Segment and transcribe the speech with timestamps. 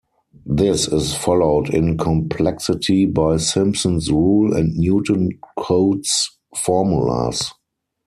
[0.47, 7.53] This is followed in complexity by Simpson's rule and Newton-Cotes formulas.